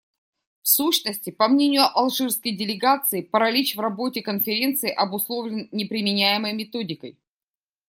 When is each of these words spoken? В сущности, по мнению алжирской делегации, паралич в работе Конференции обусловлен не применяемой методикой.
В 0.63 0.67
сущности, 0.67 1.29
по 1.29 1.47
мнению 1.47 1.83
алжирской 1.83 2.53
делегации, 2.57 3.21
паралич 3.21 3.75
в 3.75 3.79
работе 3.81 4.23
Конференции 4.23 4.89
обусловлен 4.89 5.69
не 5.71 5.85
применяемой 5.85 6.53
методикой. 6.53 7.19